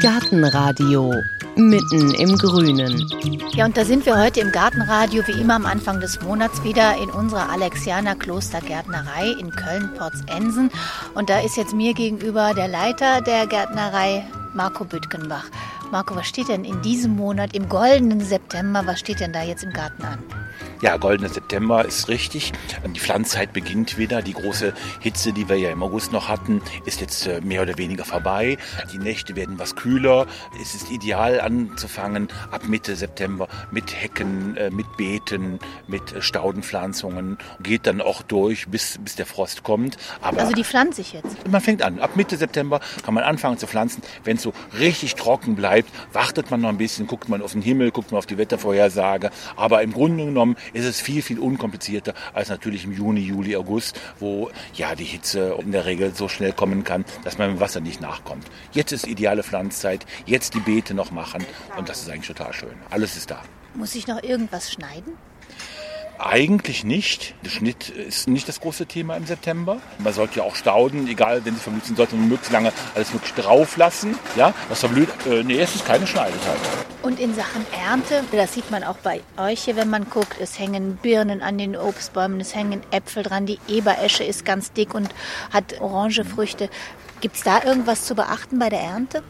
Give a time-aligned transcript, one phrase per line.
[0.00, 1.12] Gartenradio
[1.56, 3.06] mitten im Grünen.
[3.52, 6.96] Ja, und da sind wir heute im Gartenradio, wie immer am Anfang des Monats, wieder
[6.96, 10.70] in unserer Alexianer Klostergärtnerei in Köln-Porzensen.
[11.14, 14.24] Und da ist jetzt mir gegenüber der Leiter der Gärtnerei,
[14.54, 15.44] Marco Büttgenbach.
[15.90, 19.64] Marco, was steht denn in diesem Monat, im goldenen September, was steht denn da jetzt
[19.64, 20.18] im Garten an?
[20.82, 22.52] Ja, goldener September ist richtig.
[22.86, 24.22] Die Pflanzzeit beginnt wieder.
[24.22, 27.76] Die große Hitze, die wir ja im August noch hatten, ist jetzt äh, mehr oder
[27.76, 28.56] weniger vorbei.
[28.90, 30.26] Die Nächte werden was kühler.
[30.58, 37.36] Es ist ideal anzufangen ab Mitte September mit Hecken, äh, mit Beeten, mit äh, Staudenpflanzungen.
[37.62, 39.98] Geht dann auch durch, bis, bis der Frost kommt.
[40.22, 41.46] Aber also die pflanze ich jetzt?
[41.46, 41.98] Man fängt an.
[41.98, 44.02] Ab Mitte September kann man anfangen zu pflanzen.
[44.24, 47.60] Wenn es so richtig trocken bleibt, wartet man noch ein bisschen, guckt man auf den
[47.60, 49.30] Himmel, guckt man auf die Wettervorhersage.
[49.56, 54.00] Aber im Grunde genommen ist es viel, viel unkomplizierter als natürlich im Juni, Juli, August,
[54.18, 57.80] wo ja die Hitze in der Regel so schnell kommen kann, dass man mit Wasser
[57.80, 58.46] nicht nachkommt.
[58.72, 61.44] Jetzt ist ideale Pflanzzeit, jetzt die Beete noch machen
[61.76, 62.74] und das ist eigentlich total schön.
[62.90, 63.42] Alles ist da.
[63.74, 65.12] Muss ich noch irgendwas schneiden?
[66.22, 67.34] Eigentlich nicht.
[67.46, 69.80] Der Schnitt ist nicht das große Thema im September.
[69.98, 73.14] Man sollte ja auch Stauden, egal wenn sie verblüht sind, sollte man möglichst lange alles
[73.14, 74.18] wirklich drauf lassen.
[74.36, 76.58] Ja, was verblüht, äh, nee, es ist keine Schneidezeit.
[77.00, 80.58] Und in Sachen Ernte, das sieht man auch bei euch hier, wenn man guckt, es
[80.58, 85.08] hängen Birnen an den Obstbäumen, es hängen Äpfel dran, die Eberesche ist ganz dick und
[85.50, 86.68] hat orange Früchte.
[87.22, 89.22] Gibt es da irgendwas zu beachten bei der Ernte?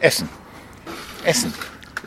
[0.00, 0.30] Essen.
[1.22, 1.52] Essen.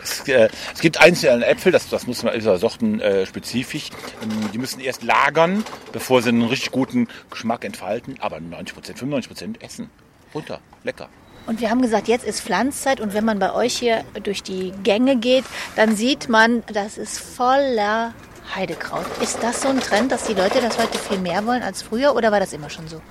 [0.04, 3.90] Es, äh, es gibt einzelne Äpfel, das, das muss man, ist ja sortenspezifisch.
[4.22, 8.18] Ähm, die müssen erst lagern, bevor sie einen richtig guten Geschmack entfalten.
[8.20, 9.90] Aber 90 Prozent, 95 Prozent essen.
[10.34, 11.10] Runter, lecker.
[11.46, 14.72] Und wir haben gesagt, jetzt ist Pflanzzeit und wenn man bei euch hier durch die
[14.84, 15.44] Gänge geht,
[15.76, 18.14] dann sieht man, das ist voller
[18.56, 19.06] Heidekraut.
[19.22, 22.16] Ist das so ein Trend, dass die Leute das heute viel mehr wollen als früher
[22.16, 23.02] oder war das immer schon so?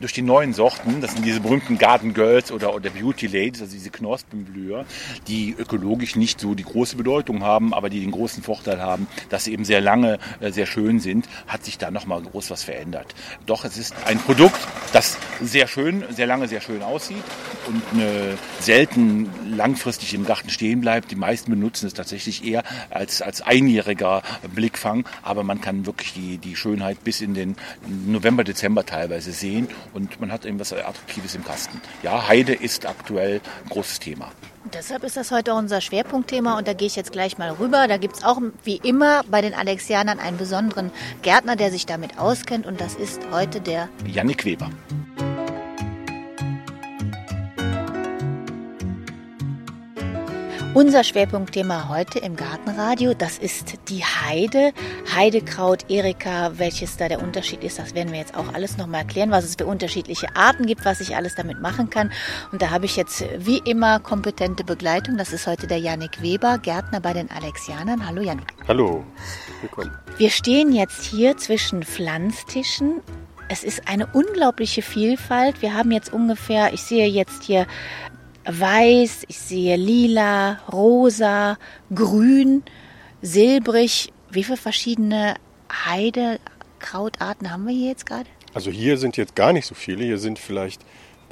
[0.00, 3.72] Durch die neuen Sorten, das sind diese berühmten Garden Girls oder, oder Beauty Ladies, also
[3.72, 4.84] diese Knospenblüher,
[5.28, 9.44] die ökologisch nicht so die große Bedeutung haben, aber die den großen Vorteil haben, dass
[9.44, 13.14] sie eben sehr lange äh, sehr schön sind, hat sich da nochmal groß was verändert.
[13.46, 14.60] Doch es ist ein Produkt,
[14.92, 17.22] das sehr schön, sehr lange sehr schön aussieht
[17.66, 21.10] und äh, selten langfristig im Garten stehen bleibt.
[21.10, 24.22] Die meisten benutzen es tatsächlich eher als, als einjähriger
[24.82, 27.56] Blickfang, aber man kann wirklich die, die Schönheit bis in den
[28.06, 31.80] November, Dezember teilweise sehen und man hat irgendwas Attraktives im Kasten.
[32.02, 34.30] Ja, Heide ist aktuell ein großes Thema.
[34.72, 37.88] Deshalb ist das heute auch unser Schwerpunktthema und da gehe ich jetzt gleich mal rüber.
[37.88, 40.90] Da gibt es auch wie immer bei den Alexianern einen besonderen
[41.22, 44.70] Gärtner, der sich damit auskennt und das ist heute der Jannik Weber.
[50.74, 54.72] Unser Schwerpunktthema heute im Gartenradio, das ist die Heide,
[55.14, 59.30] Heidekraut, Erika, welches da der Unterschied ist, das werden wir jetzt auch alles nochmal erklären,
[59.30, 62.10] was es für unterschiedliche Arten gibt, was ich alles damit machen kann.
[62.52, 65.18] Und da habe ich jetzt wie immer kompetente Begleitung.
[65.18, 68.06] Das ist heute der Janik Weber, Gärtner bei den Alexianern.
[68.06, 68.46] Hallo Janik.
[68.66, 69.04] Hallo,
[69.60, 69.92] willkommen.
[70.16, 73.02] Wir stehen jetzt hier zwischen Pflanztischen
[73.52, 75.60] es ist eine unglaubliche Vielfalt.
[75.60, 77.66] Wir haben jetzt ungefähr, ich sehe jetzt hier
[78.44, 81.58] weiß, ich sehe lila, rosa,
[81.94, 82.62] grün,
[83.20, 84.12] silbrig.
[84.30, 85.36] Wie viele verschiedene
[85.86, 88.28] Heidekrautarten haben wir hier jetzt gerade?
[88.54, 90.04] Also hier sind jetzt gar nicht so viele.
[90.04, 90.82] Hier sind vielleicht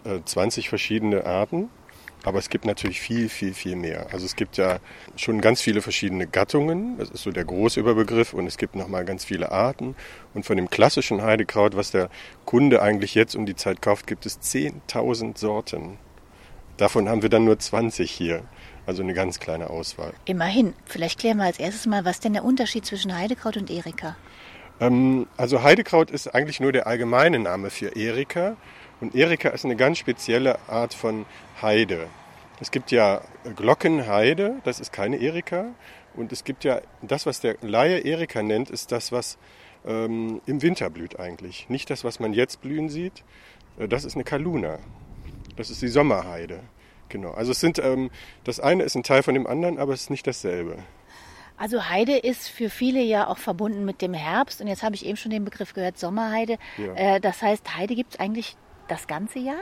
[0.05, 1.69] äh, 20 verschiedene Arten.
[2.23, 4.09] Aber es gibt natürlich viel, viel, viel mehr.
[4.13, 4.79] Also es gibt ja
[5.17, 6.99] schon ganz viele verschiedene Gattungen.
[6.99, 8.35] Das ist so der große Überbegriff.
[8.35, 9.97] Und es gibt nochmal ganz viele Arten.
[10.35, 12.11] Und von dem klassischen Heidekraut, was der
[12.45, 15.99] Kunde eigentlich jetzt um die Zeit kauft, gibt es 10.000 Sorten.
[16.81, 18.43] Davon haben wir dann nur 20 hier.
[18.87, 20.15] Also eine ganz kleine Auswahl.
[20.25, 20.73] Immerhin.
[20.87, 24.17] Vielleicht klären wir als erstes mal, was denn der Unterschied zwischen Heidekraut und Erika?
[24.81, 28.57] Ähm, also Heidekraut ist eigentlich nur der allgemeine Name für Erika.
[28.99, 31.27] Und Erika ist eine ganz spezielle Art von
[31.61, 32.07] Heide.
[32.61, 33.21] Es gibt ja
[33.57, 35.67] Glockenheide, das ist keine Erika.
[36.15, 39.37] Und es gibt ja das, was der Laie Erika nennt, ist das, was
[39.87, 41.69] ähm, im Winter blüht eigentlich.
[41.69, 43.23] Nicht das, was man jetzt blühen sieht.
[43.79, 44.79] Äh, das ist eine Kaluna.
[45.61, 46.61] Das ist die Sommerheide.
[47.11, 47.33] Genau.
[47.33, 48.11] Also es sind, ähm,
[48.45, 50.79] das eine ist ein Teil von dem anderen, aber es ist nicht dasselbe.
[51.59, 54.63] Also Heide ist für viele ja auch verbunden mit dem Herbst.
[54.63, 56.57] Und jetzt habe ich eben schon den Begriff gehört, Sommerheide.
[56.79, 56.95] Ja.
[56.95, 58.57] Äh, das heißt, Heide gibt es eigentlich
[58.89, 59.61] das ganze Jahr?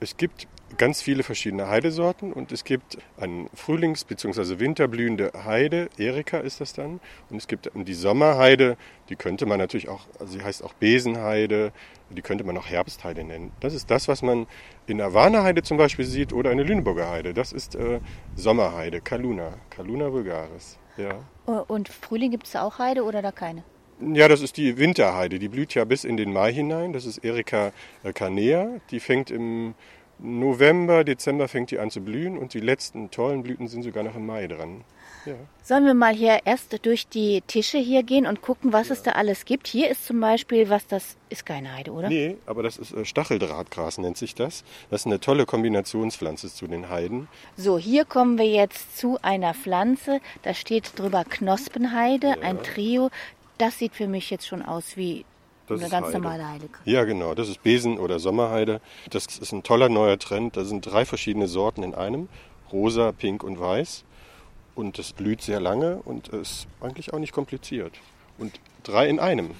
[0.00, 4.58] Es gibt ganz viele verschiedene Heidesorten und es gibt eine Frühlings- bzw.
[4.58, 7.00] Winterblühende Heide, Erika ist das dann.
[7.30, 8.76] Und es gibt die Sommerheide,
[9.08, 11.72] die könnte man natürlich auch, also sie heißt auch Besenheide,
[12.10, 13.52] die könnte man auch Herbstheide nennen.
[13.60, 14.46] Das ist das, was man
[14.86, 17.34] in der Warnerheide zum Beispiel sieht oder in der Lüneburger Heide.
[17.34, 18.00] Das ist äh,
[18.34, 20.78] Sommerheide, Kaluna, Kaluna vulgaris.
[20.96, 21.24] Ja.
[21.46, 23.64] Und Frühling gibt es auch Heide oder da keine?
[24.00, 25.38] Ja, das ist die Winterheide.
[25.38, 26.92] Die blüht ja bis in den Mai hinein.
[26.92, 27.72] Das ist Erika
[28.04, 28.80] äh, carnea.
[28.90, 29.74] Die fängt im
[30.18, 34.16] November, Dezember fängt die an zu blühen und die letzten tollen Blüten sind sogar noch
[34.16, 34.84] im Mai dran.
[35.26, 35.34] Ja.
[35.62, 39.12] Sollen wir mal hier erst durch die Tische hier gehen und gucken, was es da
[39.12, 39.66] alles gibt?
[39.66, 42.08] Hier ist zum Beispiel, was das ist keine Heide, oder?
[42.08, 44.62] Nee, aber das ist äh, Stacheldrahtgras, nennt sich das.
[44.88, 47.26] Das ist eine tolle Kombinationspflanze zu den Heiden.
[47.56, 50.20] So, hier kommen wir jetzt zu einer Pflanze.
[50.42, 53.10] Da steht drüber Knospenheide, ein Trio.
[53.58, 55.24] Das sieht für mich jetzt schon aus wie
[55.68, 56.18] Das eine ist ganz Heide.
[56.20, 56.68] normale Heide.
[56.84, 57.34] Ja, genau.
[57.34, 58.80] Das ist Besen- oder Sommerheide.
[59.10, 60.56] Das ist ein toller neuer Trend.
[60.56, 62.28] Da sind drei verschiedene Sorten in einem.
[62.72, 64.04] Rosa, Pink und Weiß.
[64.74, 67.92] Und es blüht sehr lange und ist eigentlich auch nicht kompliziert.
[68.38, 69.52] Und drei in einem.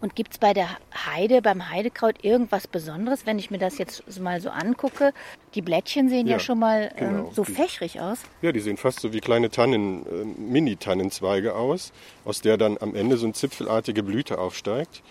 [0.00, 0.68] Und gibt es bei der
[1.06, 5.12] Heide, beim Heidekraut irgendwas Besonderes, wenn ich mir das jetzt mal so angucke?
[5.54, 7.30] Die Blättchen sehen ja, Ja, schon mal ähm, genau.
[7.32, 8.18] so fächrig aus.
[8.40, 11.92] Ja, die sehen fast so wie kleine Tannen, äh, Mini-Tannenzweige aus,
[12.24, 15.02] aus der dann am Ende so eine zipfelartige Blüte aufsteigt.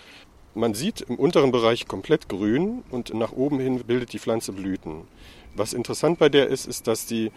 [0.53, 5.07] Man sieht im unteren Bereich komplett grün und nach oben hin bildet die Pflanze Blüten.
[5.55, 7.31] Was interessant bei der ist, ist, dass die,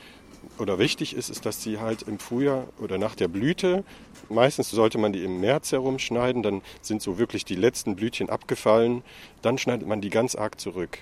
[0.59, 3.85] oder wichtig ist, ist, dass sie halt im Frühjahr oder nach der Blüte,
[4.29, 9.03] meistens sollte man die im März herumschneiden, dann sind so wirklich die letzten Blütchen abgefallen,
[9.43, 10.99] dann schneidet man die ganz arg zurück,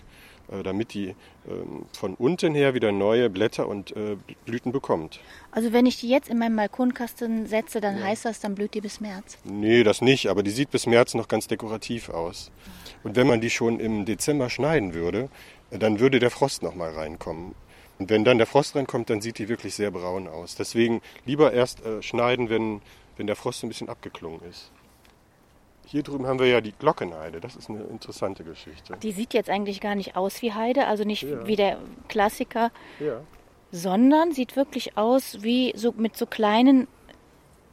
[0.51, 1.15] äh, damit die
[1.49, 5.21] ähm, von unten her wieder neue Blätter und äh, Blüten bekommt.
[5.51, 8.81] Also wenn ich die jetzt in meinen Balkonkasten setze, dann heißt das, dann blüht die
[8.81, 9.39] bis März.
[9.45, 12.51] Nee, das nicht, aber die sieht bis März noch ganz dekorativ aus.
[13.03, 15.29] Und wenn man die schon im Dezember schneiden würde,
[15.71, 17.55] dann würde der Frost noch mal reinkommen.
[18.03, 20.57] Und wenn dann der Frost reinkommt, dann sieht die wirklich sehr braun aus.
[20.57, 22.83] Deswegen lieber erst äh, schneiden, wenn,
[23.17, 24.73] wenn der Frost ein bisschen abgeklungen ist.
[25.87, 27.39] Hier drüben haben wir ja die Glockenheide.
[27.41, 28.97] Das ist eine interessante Geschichte.
[29.01, 31.47] Die sieht jetzt eigentlich gar nicht aus wie Heide, also nicht Ja.
[31.47, 31.79] wie der
[32.09, 33.21] Klassiker, Ja,
[33.71, 36.89] sondern sieht wirklich aus wie so mit so kleinen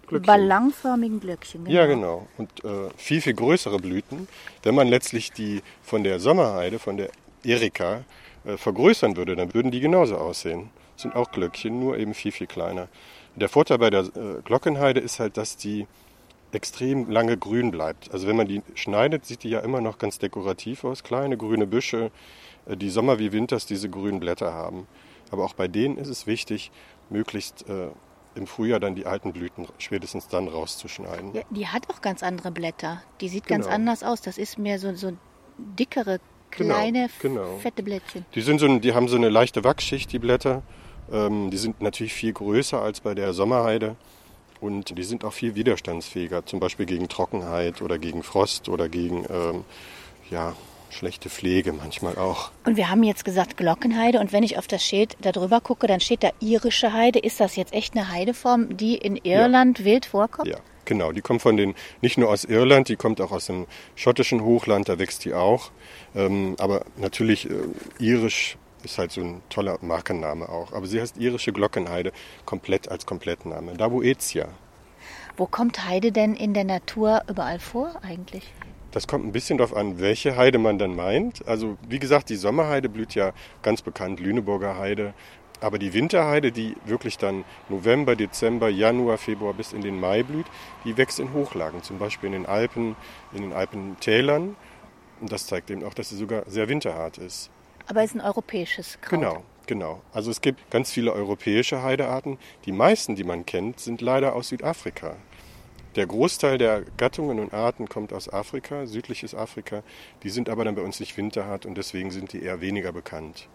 [0.06, 0.28] Glöckchen.
[0.28, 1.66] ballonförmigen Glöckchen.
[1.66, 2.28] Ja, genau.
[2.38, 4.28] Und äh, viel, viel größere Blüten.
[4.62, 7.10] Wenn man letztlich die von der Sommerheide, von der
[7.44, 8.04] Erika,
[8.58, 10.70] vergrößern würde, dann würden die genauso aussehen.
[10.96, 12.88] Sind auch Glöckchen, nur eben viel, viel kleiner.
[13.36, 15.88] Der Vorteil bei der äh, Glockenheide ist halt, dass die
[16.52, 18.12] extrem lange grün bleibt.
[18.12, 21.04] Also wenn man die schneidet, sieht die ja immer noch ganz dekorativ aus.
[21.04, 22.12] Kleine grüne Büsche,
[22.66, 24.88] äh, die Sommer wie Winters diese grünen Blätter haben.
[25.32, 26.72] Aber auch bei denen ist es wichtig,
[27.10, 27.90] möglichst äh,
[28.36, 31.34] im Frühjahr dann die alten Blüten spätestens dann rauszuschneiden.
[31.34, 33.02] Ja, die hat auch ganz andere Blätter.
[33.22, 33.76] Die sieht ganz Genau.
[33.76, 34.22] anders aus.
[34.22, 35.12] Das ist mehr so, so
[35.58, 36.20] dickere,
[36.52, 37.58] kleine, f- genau.
[37.58, 38.26] fette Blättchen.
[38.36, 40.62] Die, sind so, die haben so eine leichte Wachsschicht, die Blätter.
[41.12, 43.96] Ähm, die sind natürlich viel größer als bei der Sommerheide.
[44.62, 49.26] Und die sind auch viel widerstandsfähiger, zum Beispiel gegen Trockenheit oder gegen Frost oder gegen
[49.30, 49.64] ähm,
[50.30, 50.54] ja,
[50.90, 52.52] schlechte Pflege manchmal auch.
[52.66, 54.20] Und wir haben jetzt gesagt Glockenheide.
[54.20, 57.20] Und wenn ich auf das Schild da drüber gucke, dann steht da irische Heide.
[57.20, 60.50] Ist das jetzt echt eine Heideform, die in Irland wild vorkommt?
[60.50, 60.58] Ja,
[60.90, 61.14] genau.
[61.14, 63.66] Die kommt von den, nicht nur aus Irland, die kommt auch aus dem
[63.96, 65.72] schottischen Hochland, da wächst die auch.
[66.14, 67.54] Ähm, aber natürlich, äh,
[68.00, 70.74] irisch ist halt so ein toller Markenname auch.
[70.74, 72.12] Aber sie heißt irische Glockenheide
[72.46, 73.74] komplett als Komplettname.
[73.74, 74.50] Daboetia.
[75.38, 78.52] Wo kommt Heide denn in der Natur überall vor eigentlich?
[78.92, 81.48] Das kommt ein bisschen darauf an, welche Heide man dann meint.
[81.48, 85.14] Also wie gesagt, die Sommerheide blüht ja ganz bekannt, Lüneburger Heide.
[85.62, 90.46] Aber die Winterheide, die wirklich dann November, Dezember, Januar, Februar bis in den Mai blüht,
[90.86, 92.96] die wächst in Hochlagen, zum Beispiel in den Alpen,
[93.34, 94.56] in den Alpentälern.
[95.20, 97.50] Und das zeigt eben auch, dass sie sogar sehr winterhart ist.
[97.88, 99.20] Aber es ist ein europäisches Kraut.
[99.20, 100.02] Genau, genau.
[100.14, 102.38] Also es gibt ganz viele europäische Heidearten.
[102.66, 105.18] Die meisten, die man kennt, sind leider aus Südafrika.
[105.96, 109.82] Der Großteil der Gattungen und Arten kommt aus Afrika, südliches Afrika.
[110.24, 113.50] Die sind aber dann bei uns nicht winterhart und deswegen sind die eher weniger bekannt.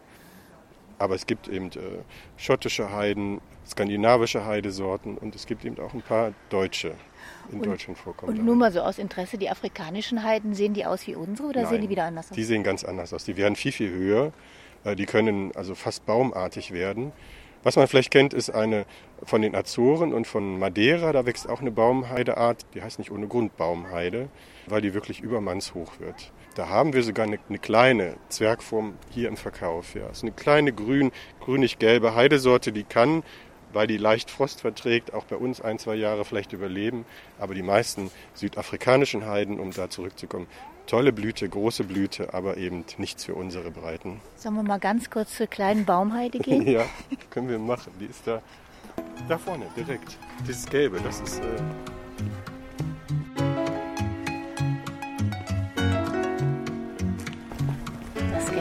[0.99, 2.03] Aber es gibt eben äh,
[2.37, 6.95] schottische Heiden, skandinavische Heidesorten und es gibt eben auch ein paar deutsche
[7.51, 8.41] in Deutschland vorkommende.
[8.41, 11.67] Und nur mal so aus Interesse, die afrikanischen Heiden, sehen die aus wie unsere oder
[11.67, 12.37] sehen die Nein, wieder anders aus?
[12.37, 13.25] Die sehen ganz anders aus.
[13.25, 14.33] Die werden viel, viel höher.
[14.85, 17.13] Äh, Die können also fast baumartig werden.
[17.63, 18.85] Was man vielleicht kennt, ist eine
[19.23, 21.13] von den Azoren und von Madeira.
[21.13, 22.67] Da wächst auch eine Baumheideart.
[22.75, 24.29] Die heißt nicht ohne Grund Baumheide,
[24.67, 26.31] weil die wirklich übermannshoch wird.
[26.55, 29.95] Da haben wir sogar eine, eine kleine Zwergform hier im Verkauf.
[29.95, 30.09] Ja.
[30.09, 33.23] Das ist eine kleine grün, grünig-gelbe Heidesorte, die kann
[33.75, 37.05] weil die leicht Frost verträgt, auch bei uns ein, zwei Jahre vielleicht überleben.
[37.39, 40.47] Aber die meisten südafrikanischen Heiden, um da zurückzukommen,
[40.87, 44.21] tolle Blüte, große Blüte, aber eben nichts für unsere Breiten.
[44.37, 46.67] Sollen wir mal ganz kurz zur kleinen Baumheide gehen?
[46.75, 46.87] Ja,
[47.31, 47.93] können wir machen.
[48.01, 48.43] Die ist da,
[49.29, 50.19] da vorne, direkt.
[50.47, 51.41] Dieses Gelbe, das ist...
[51.41, 52.04] Äh,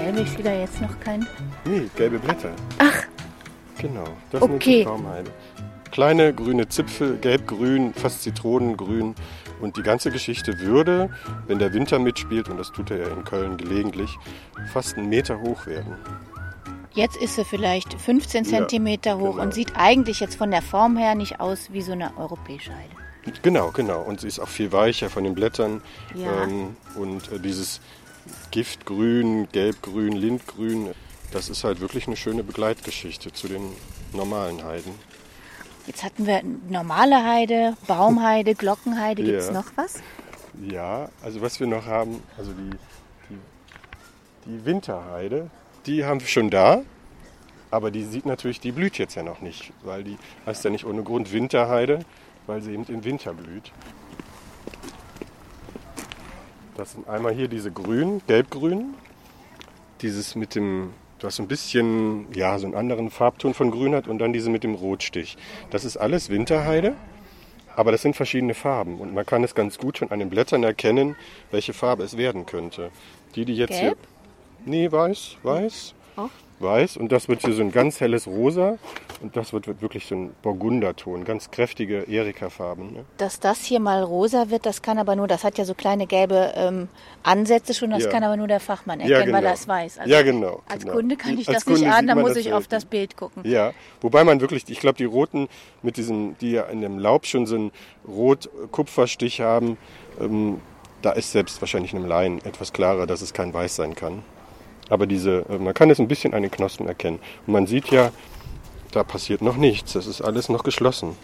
[0.04, 1.26] Gelbe, ich da jetzt noch kein.
[1.66, 2.52] nee, gelbe Blätter.
[2.80, 3.04] Ach,
[3.78, 4.52] Genau, das Okay.
[4.54, 5.32] nennt sich Baumheide.
[5.92, 9.16] kleine grüne Zipfel, gelb-grün, fast zitronengrün.
[9.62, 11.10] Und die ganze Geschichte würde,
[11.48, 14.10] wenn der Winter mitspielt, und das tut er ja in Köln gelegentlich,
[14.74, 15.96] fast einen Meter hoch werden.
[16.94, 19.44] Jetzt ist sie vielleicht 15 Ja, Zentimeter hoch genau.
[19.44, 23.36] und sieht eigentlich jetzt von der Form her nicht aus wie so eine europäische Heide.
[23.42, 24.02] Genau, genau.
[24.02, 25.82] Und sie ist auch viel weicher von den Blättern.
[26.14, 26.44] Ja.
[26.44, 27.80] Ähm, und äh, dieses
[28.52, 30.90] Giftgrün, Gelbgrün, Lindgrün,
[31.32, 33.62] das ist halt wirklich eine schöne Begleitgeschichte zu den
[34.14, 34.94] normalen Heiden.
[35.88, 39.24] Jetzt hatten wir normale Heide, Baumheide, Glockenheide.
[39.24, 39.54] Gibt es Ja.
[39.54, 39.96] noch was?
[40.62, 42.70] Ja, also was wir noch haben, also die,
[43.30, 43.40] die,
[44.46, 45.50] die Winterheide,
[45.88, 46.82] die haben wir schon da.
[47.72, 50.86] Aber die sieht natürlich, die blüht jetzt ja noch nicht, weil die heißt ja nicht
[50.86, 52.06] ohne Grund Winterheide,
[52.46, 53.72] weil sie eben im Winter blüht.
[56.76, 58.96] Das sind einmal hier diese grün, gelbgrün,
[60.02, 64.08] dieses mit dem, was so ein bisschen, ja, so einen anderen Farbton von grün hat
[64.08, 65.38] und dann diese mit dem Rotstich.
[65.70, 66.96] Das ist alles Winterheide.
[67.76, 70.64] Aber das sind verschiedene Farben und man kann es ganz gut schon an den Blättern
[70.64, 71.16] erkennen,
[71.50, 72.92] welche Farbe es werden könnte.
[73.34, 73.98] Die, die jetzt Gelb?
[74.64, 74.72] hier.
[74.72, 75.96] Nee, weiß, weiß.
[76.16, 76.30] Auch?
[76.60, 76.98] Weiß.
[76.98, 78.78] Und das wird hier so ein ganz helles Rosa.
[79.22, 82.92] Und das wird, wird wirklich so ein Burgunderton, ganz kräftige Erika-Farben.
[82.94, 83.06] Ne?
[83.18, 86.08] Dass das hier mal rosa wird, das kann aber nur, das hat ja so kleine
[86.08, 86.90] gelbe ähm,
[87.24, 88.10] Ansätze schon, das Ja.
[88.10, 89.52] kann aber nur der Fachmann Ja, erkennen, weil genau.
[89.52, 90.00] er es weiß.
[90.00, 90.96] Also Ja, genau, Als genau.
[90.96, 93.16] Kunde kann ich Als das nicht Kunde ahnen, sieht da muss ich auf das Bild
[93.16, 93.44] gucken.
[93.46, 95.48] Ja, wobei man wirklich, ich glaube, die roten
[95.84, 97.72] mit diesem, die ja in dem Laub schon so einen
[98.08, 99.78] Rot-Kupferstich haben,
[100.20, 100.60] ähm,
[101.02, 104.24] da ist selbst wahrscheinlich einem Laien etwas klarer, dass es kein Weiß sein kann.
[104.90, 107.20] Aber diese, äh, man kann es ein bisschen an den Knospen erkennen.
[107.48, 108.12] Und man sieht ja,
[108.92, 109.94] da passiert noch nichts.
[109.94, 111.16] Das ist alles noch geschlossen.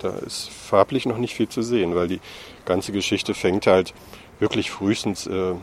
[0.00, 2.20] Da ist farblich noch nicht viel zu sehen, weil die
[2.64, 3.94] ganze Geschichte fängt halt
[4.38, 5.54] wirklich frühestens äh,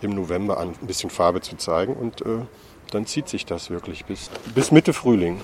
[0.00, 2.40] im November an, ein bisschen Farbe zu zeigen und äh,
[2.90, 5.40] dann zieht sich das wirklich bis, bis Mitte Frühling.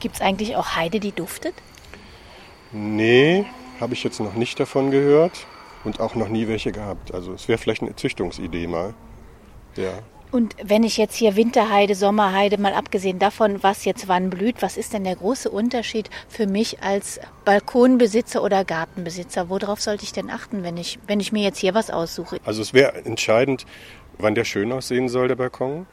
[0.00, 1.54] Gibt es eigentlich auch Heide, die duftet?
[2.72, 3.44] Nee,
[3.80, 5.46] habe ich jetzt noch nicht davon gehört
[5.84, 7.12] und auch noch nie welche gehabt.
[7.12, 8.94] Also es wäre vielleicht eine Züchtungsidee mal.
[9.76, 9.90] Ja.
[10.30, 14.76] Und wenn ich jetzt hier Winterheide, Sommerheide, mal abgesehen davon, was jetzt wann blüht, was
[14.76, 19.48] ist denn der große Unterschied für mich als Balkonbesitzer oder Gartenbesitzer?
[19.48, 22.38] Worauf sollte ich denn achten, wenn ich, wenn ich mir jetzt hier was aussuche?
[22.44, 23.66] Also es wäre entscheidend,
[24.18, 25.86] wann der schön aussehen soll, der Balkon.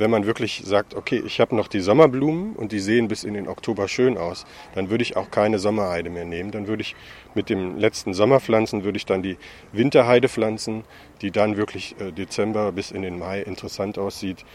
[0.00, 3.34] Wenn man wirklich sagt, okay, ich habe noch die Sommerblumen und die sehen bis in
[3.34, 6.50] den Oktober schön aus, dann würde ich auch keine Sommerheide mehr nehmen.
[6.52, 6.96] Dann würde ich
[7.34, 9.36] mit dem letzten Sommerpflanzen, würde ich dann die
[9.72, 10.84] Winterheide pflanzen,
[11.20, 14.46] die dann wirklich äh, Dezember bis in den Mai interessant aussieht.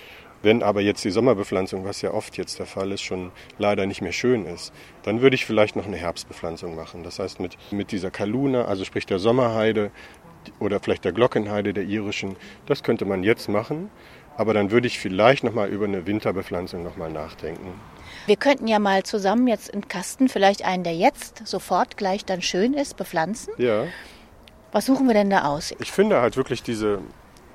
[0.42, 4.02] Wenn aber jetzt die Sommerbepflanzung, was ja oft jetzt der Fall ist, schon leider nicht
[4.02, 4.74] mehr schön ist,
[5.04, 7.04] dann würde ich vielleicht noch eine Herbstbepflanzung machen.
[7.04, 9.92] Das heißt mit, mit dieser Kaluna, also sprich der Sommerheide
[10.60, 12.36] oder vielleicht der Glockenheide der irischen,
[12.66, 13.92] das könnte man jetzt machen.
[14.38, 17.74] Aber dann würde ich vielleicht noch mal über eine Winterbepflanzung noch mal nachdenken.
[18.25, 22.42] Wir könnten ja mal zusammen jetzt im Kasten vielleicht einen, der jetzt sofort gleich dann
[22.42, 23.54] schön ist, bepflanzen.
[23.58, 23.86] Ja,
[24.72, 25.74] Was suchen wir denn da aus?
[25.80, 27.00] ich finde halt wirklich diese,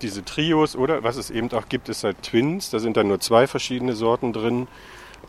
[0.00, 2.70] diese Trios oder was es eben auch gibt, ist halt Twins.
[2.70, 4.68] Da sind dann nur zwei verschiedene Sorten drin,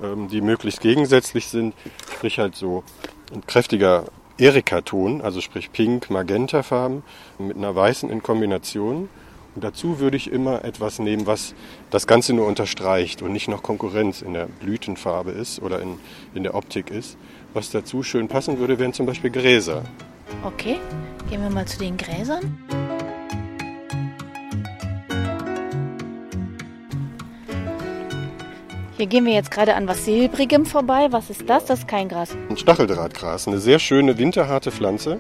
[0.02, 1.74] ähm, die möglichst gegensätzlich sind.
[2.14, 2.84] Sprich halt so
[3.34, 4.06] ein kräftiger
[4.38, 7.04] Erika-Ton, also sprich Pink, Magenta-Farben
[7.40, 9.10] mit einer weißen in Kombination.
[9.54, 11.54] Und dazu würde ich immer etwas nehmen, was
[11.90, 16.00] das Ganze nur unterstreicht und nicht noch Konkurrenz in der Blütenfarbe ist oder in,
[16.34, 17.18] in der Optik ist.
[17.54, 19.84] Was dazu schön passen würde, wären zum Beispiel Gräser.
[20.46, 20.78] Okay,
[21.30, 22.58] gehen wir mal zu den Gräsern.
[28.96, 31.08] Hier gehen wir jetzt gerade an was Silbrigem vorbei.
[31.10, 31.66] Was ist das?
[31.66, 32.38] Das ist kein Gras.
[32.50, 35.20] Ein Stacheldrahtgras, eine sehr schöne winterharte Pflanze.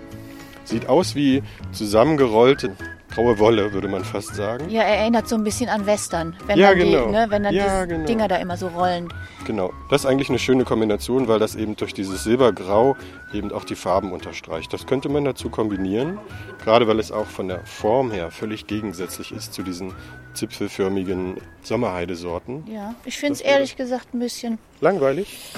[0.63, 2.77] Sieht aus wie zusammengerollte
[3.13, 4.69] graue Wolle, würde man fast sagen.
[4.69, 7.05] Ja, erinnert so ein bisschen an Western, wenn Ja, dann, genau.
[7.07, 8.05] die, ne, wenn dann Ja, die genau.
[8.05, 9.09] Dinger da immer so rollen.
[9.45, 9.71] Genau.
[9.89, 12.95] Das ist eigentlich eine schöne Kombination, weil das eben durch dieses Silbergrau
[13.33, 14.71] eben auch die Farben unterstreicht.
[14.71, 16.19] Das könnte man dazu kombinieren,
[16.63, 19.93] gerade weil es auch von der Form her völlig gegensätzlich ist zu diesen
[20.33, 22.65] zipfelförmigen Sommerheidesorten.
[22.71, 25.53] Ja, ich finde es ehrlich gesagt ein bisschen Langweilig?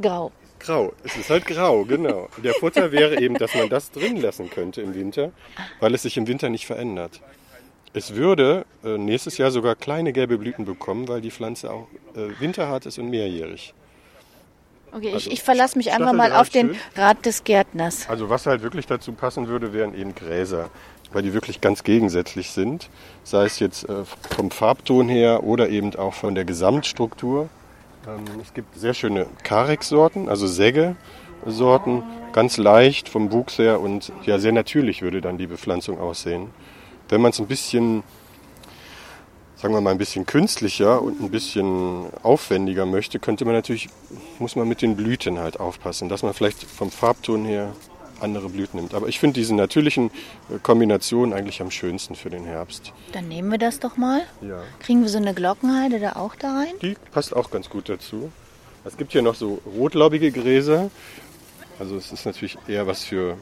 [0.00, 0.32] grau.
[0.62, 0.92] Grau.
[1.04, 2.28] Es ist halt grau, genau.
[2.42, 5.32] Der Vorteil wäre eben, dass man das drin lassen könnte im Winter,
[5.80, 7.20] weil es sich im Winter nicht verändert.
[7.94, 12.40] Es würde äh, nächstes Jahr sogar kleine gelbe Blüten bekommen, weil die Pflanze auch äh,
[12.40, 13.74] winterhart ist und mehrjährig.
[14.94, 16.78] Okay, Also, ich, ich verlasse mich einfach mal Stacheldraht auf den schön.
[16.96, 18.08] Rat des Gärtners.
[18.08, 20.70] Also was halt wirklich dazu passen würde, wären eben Gräser,
[21.12, 22.88] weil die wirklich ganz gegensätzlich sind.
[23.24, 24.04] Sei es jetzt äh,
[24.34, 27.48] vom Farbton her oder eben auch von der Gesamtstruktur.
[28.06, 34.38] Ähm, es gibt sehr schöne Karex-Sorten, also Säge-Sorten, ganz leicht vom Wuchs her und ja
[34.38, 36.50] sehr natürlich würde dann die Bepflanzung aussehen.
[37.08, 38.02] Wenn man es ein bisschen
[39.62, 43.88] sagen wir mal, ein bisschen künstlicher und ein bisschen aufwendiger möchte, könnte man natürlich,
[44.40, 47.72] muss man mit den Blüten halt aufpassen, dass man vielleicht vom Farbton her
[48.22, 48.94] andere Blüten nimmt.
[48.94, 50.10] Aber ich finde diese natürlichen
[50.50, 52.92] äh, Kombinationen eigentlich am schönsten für den Herbst.
[53.12, 54.22] Dann nehmen wir das doch mal.
[54.40, 54.62] Ja.
[54.80, 56.72] Kriegen wir so eine Glockenheide da auch da rein?
[56.80, 58.30] Die passt auch ganz gut dazu.
[58.84, 60.90] Es gibt hier noch so rotlaubige Gräser.
[61.78, 63.36] Also es ist natürlich eher was für,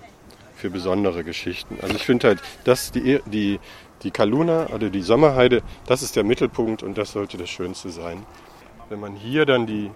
[0.55, 1.79] für besondere Geschichten.
[1.83, 3.59] Also ich finde halt, dass die, die,
[4.03, 8.25] die Kaluna, also die Sommerheide, das ist der Mittelpunkt und das sollte das Schönste sein.
[8.89, 9.91] Wenn man hier dann die,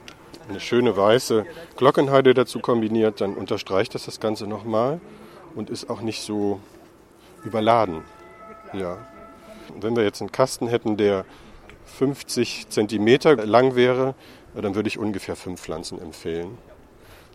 [0.49, 5.01] eine schöne weiße Glockenheide dazu kombiniert, dann unterstreicht das das Ganze nochmal
[5.55, 6.61] und ist auch nicht so
[7.45, 8.03] überladen.
[8.73, 8.99] Ja.
[9.81, 11.25] Wenn wir jetzt einen Kasten hätten, der
[11.99, 14.15] 50 Zentimeter lang wäre,
[14.55, 16.59] dann würde ich ungefähr fünf Pflanzen empfehlen.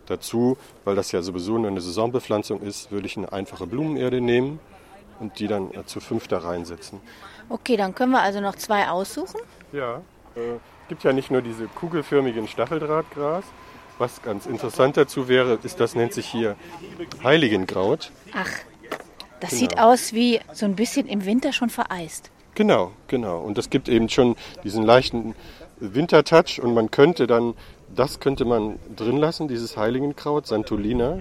[0.06, 4.58] Dazu, weil das ja sowieso nur eine Saisonbepflanzung ist, würde ich eine einfache Blumenerde nehmen
[5.20, 7.00] und die dann zu fünf da reinsetzen.
[7.48, 9.40] Okay, dann können wir also noch zwei aussuchen.
[9.72, 10.02] Ja,
[10.34, 10.58] äh,
[10.90, 13.44] gibt ja nicht nur diese kugelförmigen Stacheldrahtgras.
[13.98, 16.56] Was ganz interessant dazu wäre, ist, das nennt sich hier
[17.22, 18.10] Heiligenkraut.
[18.34, 18.50] Ach,
[19.38, 19.60] das Genau.
[19.60, 22.32] sieht aus wie so ein bisschen im Winter schon vereist.
[22.56, 23.38] Genau, genau.
[23.38, 25.36] Und das gibt eben schon diesen leichten
[25.78, 27.54] Wintertouch und man könnte dann,
[27.94, 31.20] das könnte man drin lassen, dieses Heiligenkraut, Santolina,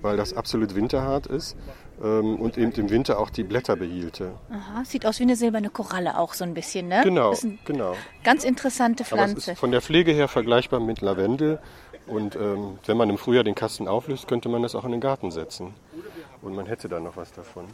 [0.00, 1.56] weil das absolut winterhart ist
[2.08, 4.32] und eben im Winter auch die Blätter behielte.
[4.50, 7.02] Aha, sieht aus wie eine silberne Koralle auch so ein bisschen, ne?
[7.04, 7.32] Genau,
[7.64, 7.94] genau.
[8.24, 9.54] ganz interessante Pflanze.
[9.54, 11.60] von der Pflege her vergleichbar mit Lavendel.
[12.06, 15.00] Und ähm, wenn man im Frühjahr den Kasten auflöst, könnte man das auch in den
[15.00, 15.74] Garten setzen.
[16.42, 17.66] Und man hätte dann noch was davon.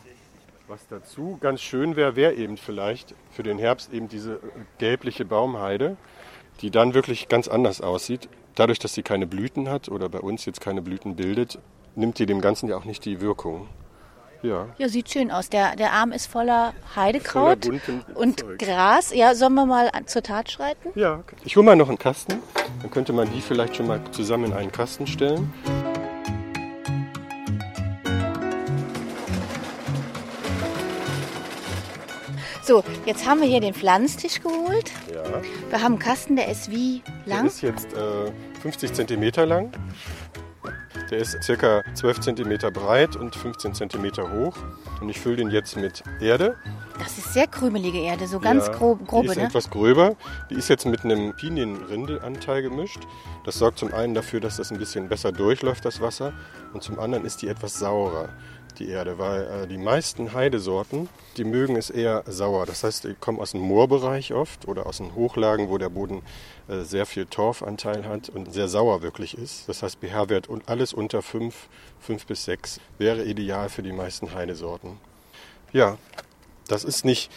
[0.67, 4.39] Was dazu ganz schön wäre, wäre eben vielleicht für den Herbst eben diese äh,
[4.77, 5.97] gelbliche Baumheide,
[6.61, 8.29] die dann wirklich ganz anders aussieht.
[8.55, 11.59] Dadurch, dass sie keine Blüten hat oder bei uns jetzt keine Blüten bildet,
[11.95, 13.69] nimmt die dem Ganzen ja auch nicht die Wirkung.
[14.43, 15.49] Ja, Ja, sieht schön aus.
[15.51, 17.81] Der, der Arm ist voller Heidekraut Voller
[18.15, 18.59] und Zeug.
[18.59, 19.13] Gras.
[19.13, 20.91] Ja, sollen wir mal zur Tat schreiten?
[20.95, 22.35] Ja, ich hole mal noch einen Kasten.
[22.83, 25.53] Dann könnte man die vielleicht schon mal zusammen in einen Kasten stellen.
[32.63, 34.93] So, jetzt haben wir hier den Pflanztisch geholt.
[35.13, 35.41] Ja.
[35.71, 37.47] Wir haben einen Kasten, der ist wie Der lang?
[37.47, 38.31] ist jetzt äh,
[38.61, 39.73] 50 cm lang.
[41.11, 44.57] Der ist circa 12 cm breit und 15 cm hoch.
[45.01, 46.57] Und ich fülle den jetzt mit Erde.
[46.99, 49.45] Das ist sehr krümelige Erde, so ganz Ja, grob, Die grobe, ist ne?
[49.45, 50.17] etwas gröber.
[50.51, 53.01] Die ist jetzt mit einem Pinienrindelanteil gemischt.
[53.45, 56.33] Das sorgt zum einen dafür, dass das ein bisschen besser durchläuft, das Wasser.
[56.73, 58.29] Und zum anderen ist die etwas saurer,
[58.79, 59.19] die Erde.
[59.19, 62.67] Weil äh, die meisten Heidesorten, die mögen es eher sauer.
[62.67, 66.23] Das heißt, die kommen aus dem Moorbereich oft oder aus den Hochlagen, wo der Boden
[66.69, 69.69] äh, sehr viel Torfanteil hat und sehr sauer wirklich ist.
[69.69, 71.69] Das heißt, pH-Wert und alles unter 5,
[72.01, 74.99] 5 bis 6 wäre ideal für die meisten Heidesorten.
[75.73, 75.99] Ja,
[76.67, 77.31] das ist nicht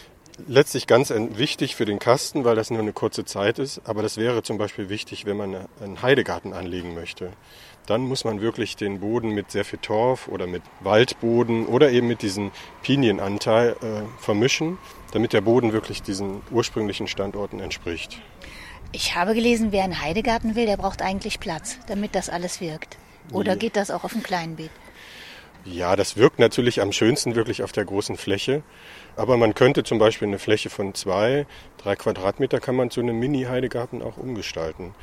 [0.47, 3.81] letztlich ganz wichtig für den Kasten, weil das nur eine kurze Zeit ist.
[3.85, 7.31] Aber das wäre zum Beispiel wichtig, wenn man einen Heidegarten anlegen möchte.
[7.91, 12.07] Dann muss man wirklich den Boden mit sehr viel Torf oder mit Waldboden oder eben
[12.07, 12.51] mit diesem
[12.83, 14.77] Pinienanteil äh, vermischen,
[15.11, 18.21] damit der Boden wirklich diesen ursprünglichen Standorten entspricht.
[18.93, 22.97] Ich habe gelesen, wer einen Heidegarten will, der braucht eigentlich Platz, damit das alles wirkt.
[23.33, 24.71] Oder geht das auch auf einem kleinen Beet?
[25.65, 28.63] Ja, das wirkt natürlich am schönsten wirklich auf der großen Fläche.
[29.17, 31.45] Aber man könnte zum Beispiel eine Fläche von zwei,
[31.77, 34.95] drei Quadratmeter kann man zu einem Mini-Heidegarten auch umgestalten.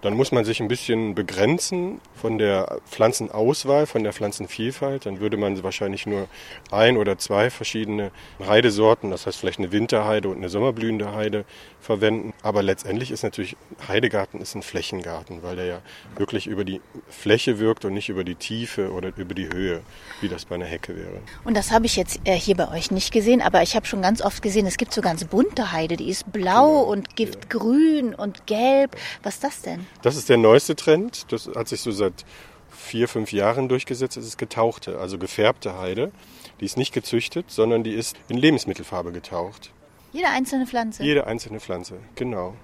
[0.00, 5.06] Dann muss man sich ein bisschen begrenzen von der Pflanzenauswahl, von der Pflanzenvielfalt.
[5.06, 6.28] Dann würde man wahrscheinlich nur
[6.70, 8.12] ein oder zwei verschiedene
[8.46, 11.44] Heidesorten, das heißt vielleicht eine Winterheide und eine sommerblühende Heide
[11.80, 12.32] verwenden.
[12.42, 13.56] Aber letztendlich ist natürlich,
[13.88, 15.80] Heidegarten ist ein Flächengarten, weil der ja
[16.16, 19.80] wirklich über die Fläche wirkt und nicht über die Tiefe oder über die Höhe,
[20.20, 21.20] wie das bei einer Hecke wäre.
[21.44, 24.02] Und das habe ich jetzt äh, hier bei euch nicht gesehen, aber ich habe schon
[24.02, 28.46] ganz oft gesehen, es gibt so ganz bunte Heide, die ist blau und giftgrün und
[28.46, 28.96] gelb.
[29.22, 29.87] Was ist das denn?
[30.02, 31.30] Das ist der neueste Trend.
[31.32, 32.24] Das hat sich so seit
[32.70, 34.16] vier, fünf Jahren durchgesetzt.
[34.16, 36.12] Es ist getauchte, also gefärbte Heide.
[36.60, 39.72] Die ist nicht gezüchtet, sondern die ist in Lebensmittelfarbe getaucht.
[40.12, 41.02] Jede einzelne Pflanze.
[41.02, 42.54] Jede einzelne Pflanze, genau.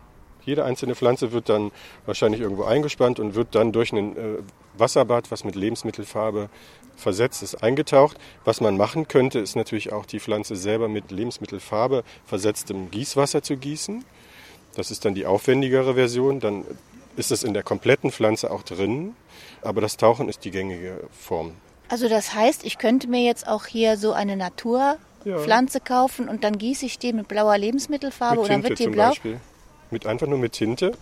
[0.44, 1.72] Jede einzelne Pflanze wird dann
[2.06, 4.38] wahrscheinlich irgendwo eingespannt und wird dann durch ein äh,
[4.76, 6.50] Wasserbad, was mit Lebensmittelfarbe
[6.96, 8.18] versetzt ist, eingetaucht.
[8.44, 13.56] Was man machen könnte, ist natürlich auch die Pflanze selber mit Lebensmittelfarbe versetztem Gießwasser zu
[13.56, 14.04] gießen.
[14.74, 16.40] Das ist dann die aufwendigere Version.
[16.40, 16.64] Dann
[17.16, 19.14] ist es in der kompletten Pflanze auch drin.
[19.62, 21.52] Aber das Tauchen ist die gängige Form.
[21.88, 26.58] Also das heißt, ich könnte mir jetzt auch hier so eine Naturpflanze kaufen und dann
[26.58, 29.08] gieße ich die mit blauer Lebensmittelfarbe mit Tinte wird die zum blau.
[29.08, 29.40] Beispiel.
[29.90, 30.92] Mit einfach nur mit Tinte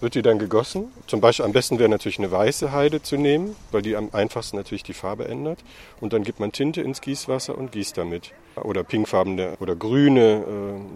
[0.00, 0.92] wird die dann gegossen.
[1.06, 4.56] Zum Beispiel am besten wäre natürlich eine weiße Heide zu nehmen, weil die am einfachsten
[4.56, 5.58] natürlich die Farbe ändert.
[6.00, 8.32] Und dann gibt man Tinte ins Gießwasser und gießt damit.
[8.56, 10.44] Oder pinkfarbene oder grüne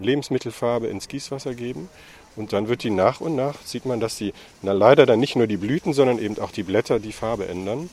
[0.01, 1.89] äh, Lebensmittelfarbe ins Gießwasser geben.
[2.35, 5.35] Und dann wird die nach und nach, sieht man, dass die na, leider dann nicht
[5.35, 7.89] nur die Blüten, sondern eben auch die Blätter die Farbe ändern.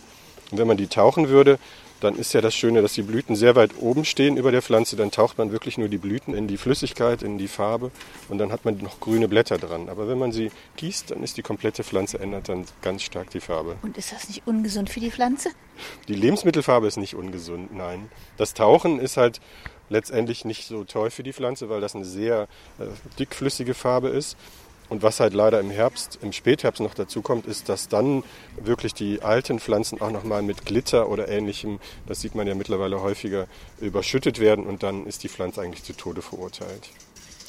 [0.50, 1.59] Und wenn man die tauchen würde,
[2.00, 4.96] dann ist ja das Schöne, dass die Blüten sehr weit oben stehen über der Pflanze.
[4.96, 7.90] Dann taucht man wirklich nur die Blüten in die Flüssigkeit, in die Farbe
[8.28, 9.88] und dann hat man noch grüne Blätter dran.
[9.88, 13.40] Aber wenn man sie gießt, dann ist die komplette Pflanze, ändert dann ganz stark die
[13.40, 13.76] Farbe.
[13.82, 15.50] Und ist das nicht ungesund für die Pflanze?
[16.08, 18.10] Die Lebensmittelfarbe ist nicht ungesund, nein.
[18.36, 19.40] Das Tauchen ist halt
[19.88, 22.84] letztendlich nicht so toll für die Pflanze, weil das eine sehr äh,
[23.18, 24.36] dickflüssige Farbe ist.
[24.90, 28.24] Und was halt leider im Herbst, im Spätherbst noch dazu kommt, ist, dass dann
[28.61, 33.00] wirklich die alten Pflanzen auch nochmal mit Glitter oder ähnlichem, das sieht man ja mittlerweile
[33.00, 33.46] häufiger,
[33.81, 36.90] überschüttet werden und dann ist die Pflanze eigentlich zu Tode verurteilt.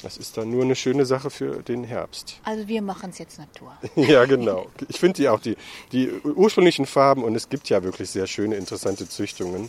[0.04, 2.40] Das ist dann nur eine schöne Sache für den Herbst.
[2.44, 3.76] Also wir machen es jetzt Natur.
[3.96, 4.66] ja, genau.
[4.88, 5.56] Ich finde die auch die,
[5.90, 9.68] die ursprünglichen Farben und es gibt ja wirklich sehr schöne, interessante Züchtungen.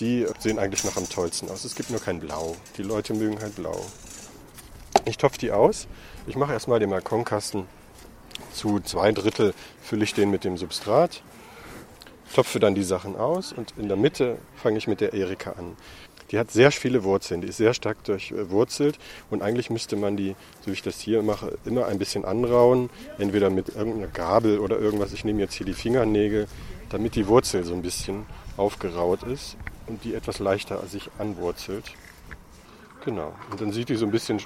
[0.00, 1.64] Die sehen eigentlich noch am tollsten aus.
[1.64, 2.56] Es gibt nur kein Blau.
[2.78, 3.84] Die Leute mögen halt Blau.
[5.04, 5.86] Ich topfe die aus
[6.28, 7.64] ich mache erstmal den Balkonkasten
[8.52, 11.22] zu zwei Drittel fülle ich den mit dem Substrat,
[12.34, 15.76] topfe dann die Sachen aus und in der Mitte fange ich mit der Erika an.
[16.30, 18.98] Die hat sehr viele Wurzeln, die ist sehr stark durchwurzelt
[19.30, 22.90] und eigentlich müsste man die, so wie ich das hier mache, immer ein bisschen anrauen,
[23.16, 25.14] entweder mit irgendeiner Gabel oder irgendwas.
[25.14, 26.46] Ich nehme jetzt hier die Fingernägel,
[26.90, 28.26] damit die Wurzel so ein bisschen
[28.58, 31.84] aufgeraut ist und die etwas leichter sich anwurzelt.
[33.06, 33.34] Genau.
[33.50, 34.38] Und dann sieht die so ein bisschen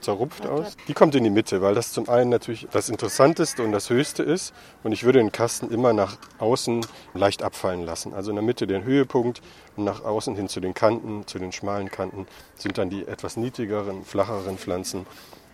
[0.00, 0.76] zerrupft aus.
[0.86, 4.22] Die kommt in die Mitte, weil das zum einen natürlich das Interessanteste und das Höchste
[4.22, 4.54] ist.
[4.82, 8.14] Und ich würde den Kasten immer nach außen leicht abfallen lassen.
[8.14, 9.42] Also in der Mitte den Höhepunkt
[9.76, 13.36] und nach außen hin zu den Kanten, zu den schmalen Kanten sind dann die etwas
[13.36, 15.06] niedrigeren, flacheren Pflanzen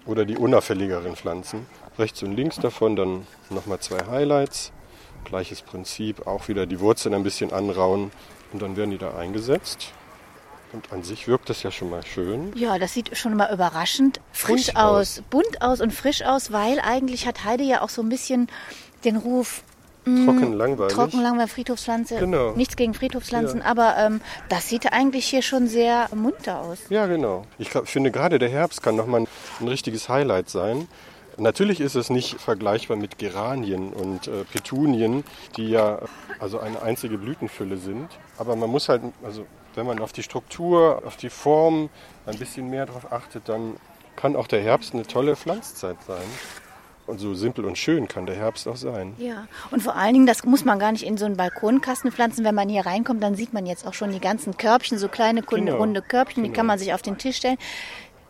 [0.06, 1.66] oder die unauffälligeren Pflanzen.
[1.98, 4.72] Rechts und links davon dann nochmal zwei Highlights.
[5.24, 8.10] Gleiches Prinzip, auch wieder die Wurzeln ein bisschen anrauen
[8.52, 9.92] und dann werden die da eingesetzt.
[10.74, 12.52] Und an sich wirkt das ja schon mal schön.
[12.56, 15.18] Ja, das sieht schon mal überraschend frisch bunt aus.
[15.18, 15.22] aus.
[15.30, 18.48] Bunt aus und frisch aus, weil eigentlich hat Heide ja auch so ein bisschen
[19.04, 19.62] den Ruf,
[20.04, 20.92] mm, Trocken, langweilig.
[20.92, 22.18] Trocken, langweilig, Friedhofspflanze.
[22.18, 22.52] Genau.
[22.56, 23.66] Nichts gegen Friedhofspflanzen, ja.
[23.66, 26.78] aber ähm, das sieht eigentlich hier schon sehr munter aus.
[26.88, 27.46] Ja, genau.
[27.58, 29.28] Ich glaub, finde gerade der Herbst kann nochmal ein,
[29.60, 30.88] ein richtiges Highlight sein.
[31.36, 35.22] Natürlich ist es nicht vergleichbar mit Geranien und äh, Petunien,
[35.56, 36.00] die ja
[36.40, 38.08] also eine einzige Blütenfülle sind.
[38.38, 41.90] Aber man muss halt, also wenn man auf die Struktur, auf die Form
[42.26, 43.76] ein bisschen mehr darauf achtet, dann
[44.16, 46.24] kann auch der Herbst eine tolle Pflanzzeit sein.
[47.06, 49.12] Und so simpel und schön kann der Herbst auch sein.
[49.18, 52.44] Ja, und vor allen Dingen, das muss man gar nicht in so einen Balkonkasten pflanzen.
[52.46, 55.42] Wenn man hier reinkommt, dann sieht man jetzt auch schon die ganzen Körbchen, so kleine
[55.42, 55.76] genau.
[55.76, 56.52] runde Körbchen, genau.
[56.52, 57.58] die kann man sich auf den Tisch stellen.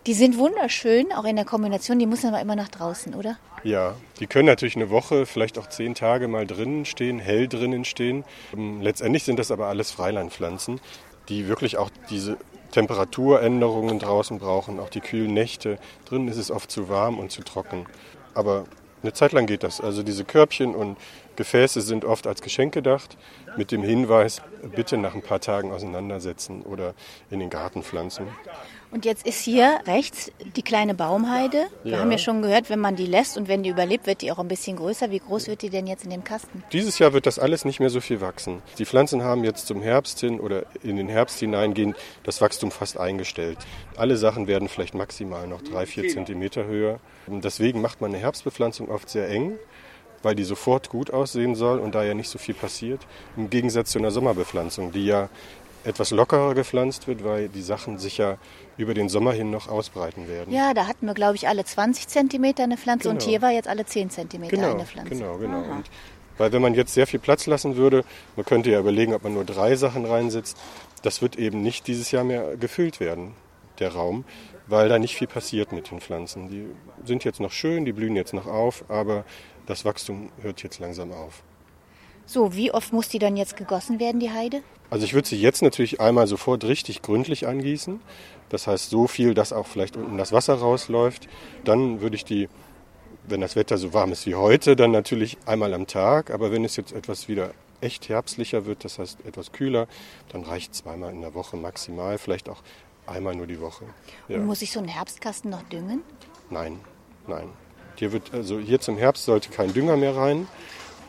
[0.06, 2.00] Die sind wunderschön, auch in der Kombination.
[2.00, 3.38] Die müssen aber immer nach draußen, oder?
[3.62, 7.84] Ja, die können natürlich eine Woche, vielleicht auch zehn Tage mal drinnen stehen, hell drinnen
[7.84, 8.24] stehen.
[8.52, 10.80] Ähm, letztendlich sind das aber alles Freilandpflanzen
[11.28, 12.36] die wirklich auch diese
[12.72, 15.78] Temperaturänderungen draußen brauchen, auch die kühlen Nächte.
[16.06, 17.86] Drinnen ist es oft zu warm und zu trocken.
[18.34, 18.64] Aber
[19.02, 19.80] eine Zeit lang geht das.
[19.80, 20.96] Also diese Körbchen und
[21.36, 23.16] Gefäße sind oft als Geschenk gedacht,
[23.56, 24.42] mit dem Hinweis,
[24.74, 26.94] bitte nach ein paar Tagen auseinandersetzen oder
[27.30, 28.26] in den Garten pflanzen.
[28.94, 31.66] Und jetzt ist hier rechts die kleine Baumheide.
[31.82, 31.98] Wir ja.
[31.98, 34.38] haben ja schon gehört, wenn man die lässt und wenn die überlebt, wird die auch
[34.38, 35.10] ein bisschen größer.
[35.10, 36.62] Wie groß wird die denn jetzt in dem Kasten?
[36.70, 38.62] Dieses Jahr wird das alles nicht mehr so viel wachsen.
[38.78, 42.96] Die Pflanzen haben jetzt zum Herbst hin oder in den Herbst hineingehend das Wachstum fast
[42.96, 43.58] eingestellt.
[43.96, 47.00] Alle Sachen werden vielleicht maximal noch drei, vier Zentimeter höher.
[47.26, 49.58] Deswegen macht man eine Herbstbepflanzung oft sehr eng
[50.22, 53.02] weil die sofort gut aussehen soll und da ja nicht so viel passiert.
[53.36, 55.28] Im Gegensatz zu einer Sommerbepflanzung, die ja
[55.84, 58.38] etwas lockerer gepflanzt wird, weil die Sachen sich ja
[58.76, 60.52] über den Sommer hin noch ausbreiten werden.
[60.52, 63.14] Ja, da hatten wir, glaube ich, alle 20 Zentimeter eine Pflanze genau.
[63.14, 65.14] und hier war jetzt alle 10 Zentimeter genau, eine Pflanze.
[65.14, 65.58] Genau, genau.
[65.58, 65.90] Und
[66.38, 68.04] weil wenn man jetzt sehr viel Platz lassen würde,
[68.36, 70.56] man könnte ja überlegen, ob man nur drei Sachen reinsetzt,
[71.02, 73.34] das wird eben nicht dieses Jahr mehr gefüllt werden,
[73.78, 74.24] der Raum,
[74.66, 76.48] weil da nicht viel passiert mit den Pflanzen.
[76.48, 76.66] Die
[77.06, 79.24] sind jetzt noch schön, die blühen jetzt noch auf, aber
[79.66, 81.42] das Wachstum hört jetzt langsam auf.
[82.26, 84.62] So, wie oft muss die dann jetzt gegossen werden, die Heide?
[84.90, 88.00] Also ich würde sie jetzt natürlich einmal sofort richtig gründlich angießen.
[88.48, 91.28] Das heißt so viel, dass auch vielleicht unten das Wasser rausläuft.
[91.64, 92.48] Dann würde ich die,
[93.26, 96.30] wenn das Wetter so warm ist wie heute, dann natürlich einmal am Tag.
[96.30, 99.86] Aber wenn es jetzt etwas wieder echt herbstlicher wird, das heißt etwas kühler,
[100.30, 102.62] dann reicht zweimal in der Woche maximal, vielleicht auch
[103.06, 103.84] einmal nur die Woche.
[104.28, 104.38] Ja.
[104.38, 106.02] Und muss ich so einen Herbstkasten noch düngen?
[106.50, 106.80] Nein,
[107.26, 107.48] nein.
[107.96, 110.48] Hier, wird, also hier zum Herbst sollte kein Dünger mehr rein,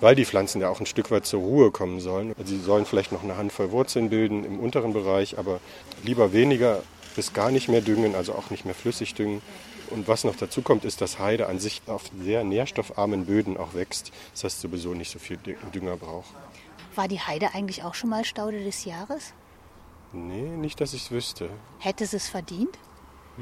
[0.06, 2.36] weil die Pflanzen ja auch ein Stück weit zur Ruhe kommen sollen.
[2.38, 5.60] Also sie sollen vielleicht noch eine Handvoll Wurzeln bilden im unteren Bereich, aber
[6.04, 6.84] lieber weniger
[7.16, 9.42] bis gar nicht mehr düngen, also auch nicht mehr flüssig düngen.
[9.90, 13.74] Und was noch dazu kommt, ist, dass Heide an sich auf sehr nährstoffarmen Böden auch
[13.74, 14.12] wächst.
[14.34, 15.38] Das heißt sowieso nicht so viel
[15.74, 16.30] Dünger braucht.
[16.94, 19.34] War die Heide eigentlich auch schon mal Staude des Jahres?
[20.14, 21.50] Nee, nicht, dass ich es wüsste.
[21.80, 22.78] Hätte sie es verdient?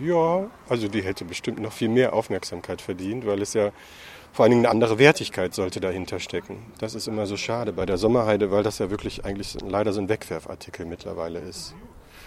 [0.02, 3.74] Ja, also die hätte bestimmt noch viel mehr Aufmerksamkeit verdient, weil es ja
[4.34, 6.58] vor allen Dingen eine andere Wertigkeit sollte dahinter stecken.
[6.80, 10.02] Das ist immer so schade bei der Sommerheide, weil das ja wirklich eigentlich leider so
[10.02, 11.76] ein Wegwerfartikel mittlerweile ist.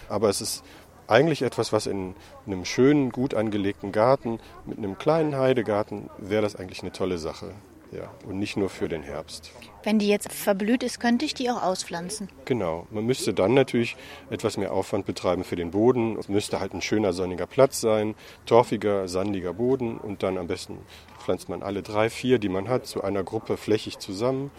[0.07, 0.63] Aber es ist
[1.07, 2.15] eigentlich etwas, was in
[2.45, 7.51] einem schönen, gut angelegten Garten mit einem kleinen Heidegarten wäre das eigentlich eine tolle Sache.
[7.91, 9.51] Ja, und nicht nur für den Herbst.
[9.83, 12.27] Wenn die jetzt verblüht ist, könnte ich die auch auspflanzen.
[12.45, 12.85] Genau.
[12.91, 13.95] Man müsste dann natürlich
[14.29, 16.17] etwas mehr Aufwand betreiben für den Boden.
[16.17, 20.79] Es müsste halt ein schöner sonniger Platz sein, torfiger, sandiger Boden und dann am besten
[21.19, 24.51] pflanzt man alle drei, vier, die man hat, zu einer Gruppe flächig zusammen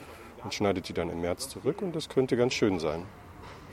[0.44, 3.04] und schneidet die dann im März zurück und das könnte ganz schön sein.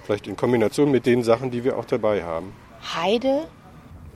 [0.03, 2.53] Vielleicht in Kombination mit den Sachen, die wir auch dabei haben.
[2.93, 3.47] Heide,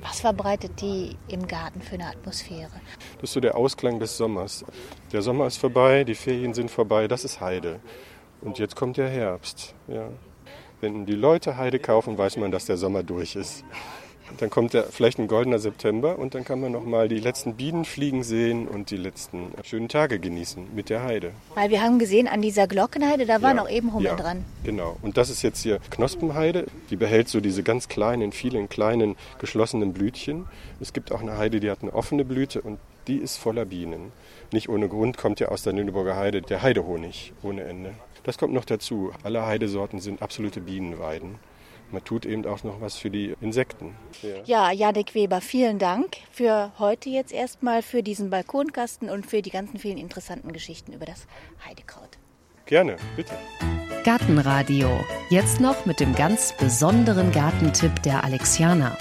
[0.01, 2.71] was verbreitet die im Garten für eine Atmosphäre?
[3.15, 4.65] Das ist so der Ausklang des Sommers.
[5.11, 7.79] Der Sommer ist vorbei, die Ferien sind vorbei, das ist Heide.
[8.41, 9.75] Und jetzt kommt der Herbst.
[9.87, 10.09] Ja.
[10.81, 13.65] Wenn die Leute Heide kaufen, weiß man, dass der Sommer durch ist.
[14.37, 17.55] Dann kommt ja vielleicht ein goldener September und dann kann man noch mal die letzten
[17.55, 21.31] Bienen fliegen sehen und die letzten schönen Tage genießen mit der Heide.
[21.55, 24.45] Weil wir haben gesehen, an dieser Glockenheide, da war Ja, noch eben Hummel ja, dran.
[24.63, 24.97] Genau.
[25.01, 26.67] Und das ist jetzt hier Knospenheide.
[26.89, 30.45] Die behält so diese ganz kleinen, vielen kleinen geschlossenen Blütchen.
[30.79, 34.11] Es gibt auch eine Heide, die hat eine offene Blüte und die ist voller Bienen.
[34.51, 37.91] Nicht ohne Grund kommt ja aus der Lüneburger Heide der Heidehonig ohne Ende.
[38.23, 39.11] Das kommt noch dazu.
[39.23, 41.35] Alle Heidesorten sind absolute Bienenweiden.
[41.91, 43.95] Man tut eben auch noch was für die Insekten.
[44.21, 44.43] Ja.
[44.45, 49.49] Ja, Janek Weber, vielen Dank für heute jetzt erstmal, für diesen Balkonkasten und für die
[49.49, 51.27] ganzen vielen interessanten Geschichten über das
[51.67, 52.17] Heidekraut.
[52.65, 53.33] Gerne, bitte.
[54.03, 54.89] Gartenradio.
[55.29, 58.97] Jetzt noch mit dem ganz besonderen Gartentipp der Alexianer.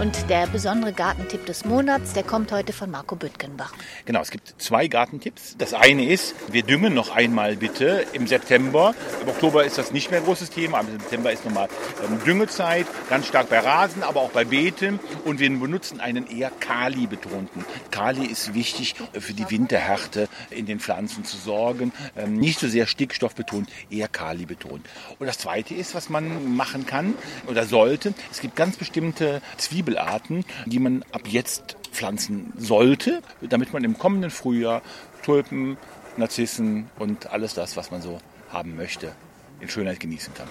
[0.00, 3.72] Und der besondere Gartentipp des Monats, der kommt heute von Marco Büttgenbach.
[4.04, 5.54] Genau, es gibt zwei Gartentipps.
[5.56, 8.94] Das eine ist, wir düngen noch einmal bitte im September.
[9.22, 11.68] Im Oktober ist das nicht mehr ein großes Thema, aber im September ist nochmal
[12.04, 14.98] ähm, Düngezeit, ganz stark bei Rasen, aber auch bei Beeten.
[15.24, 17.64] Und wir benutzen einen eher Kali-betonten.
[17.92, 21.92] Kali ist wichtig äh, für die Winterhärte in den Pflanzen zu sorgen.
[22.16, 24.84] Ähm, Nicht so sehr stickstoffbetont, eher Kali betont.
[25.20, 27.14] Und das zweite ist, was man machen kann
[27.46, 28.12] oder sollte.
[28.32, 29.40] Es gibt ganz bestimmte
[29.84, 34.82] Zwiebelarten, die man ab jetzt pflanzen sollte, damit man im kommenden Frühjahr
[35.22, 35.76] Tulpen,
[36.16, 38.18] Narzissen und alles das, was man so
[38.50, 39.12] haben möchte,
[39.60, 40.46] in Schönheit genießen kann.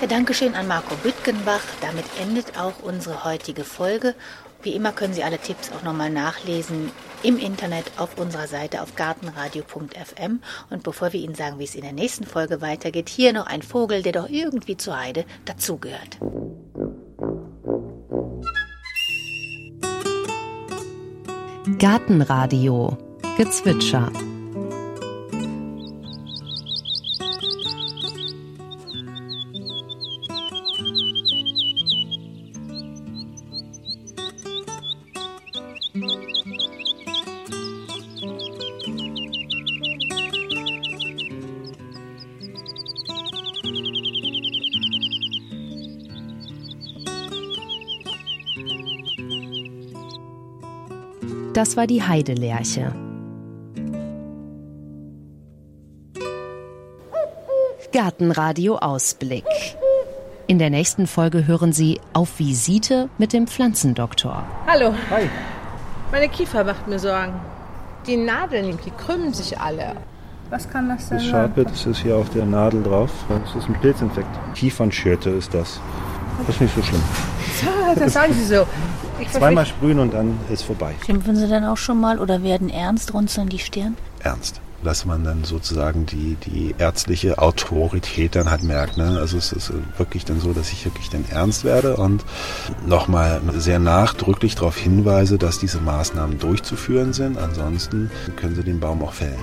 [0.00, 1.62] Ja, Dankeschön an Marco Büttgenbach.
[1.80, 4.14] Damit endet auch unsere heutige Folge.
[4.62, 6.92] Wie immer können Sie alle Tipps auch nochmal nachlesen
[7.24, 10.40] im Internet auf unserer Seite auf gartenradio.fm.
[10.70, 13.62] Und bevor wir Ihnen sagen, wie es in der nächsten Folge weitergeht, hier noch ein
[13.62, 16.18] Vogel, der doch irgendwie zur Heide dazugehört.
[21.82, 22.96] Gartenradio.
[23.36, 24.31] Gezwitscher.
[51.62, 52.92] Das war die Heidelerche.
[57.92, 59.44] Gartenradio Ausblick.
[60.48, 64.42] In der nächsten Folge hören Sie auf Visite mit dem Pflanzendoktor.
[64.66, 64.92] Hallo.
[65.08, 65.30] Hi.
[66.10, 67.34] Meine Kiefer macht mir Sorgen.
[68.08, 69.94] Die Nadeln, die krümmen sich alle.
[70.50, 71.30] Was kann das denn Das sein?
[71.30, 73.12] Schadbett das ist hier auf der Nadel drauf.
[73.28, 74.26] Das ist ein Pilzinfekt.
[74.56, 75.80] Kiefernschürte ist das.
[76.46, 77.02] Das ist nicht so schlimm.
[77.96, 78.66] Das sagen Sie so.
[79.20, 80.94] Ich Zweimal sprühen und dann ist vorbei.
[81.06, 83.96] Schimpfen Sie dann auch schon mal oder werden ernst, runzeln die Stirn?
[84.24, 84.60] ernst.
[84.82, 88.96] Dass man dann sozusagen die, die ärztliche Autorität dann halt merkt.
[88.96, 89.16] Ne?
[89.20, 92.24] Also es ist wirklich dann so, dass ich wirklich dann ernst werde und
[92.84, 97.38] nochmal sehr nachdrücklich darauf hinweise, dass diese Maßnahmen durchzuführen sind.
[97.38, 99.38] Ansonsten können sie den Baum auch fällen.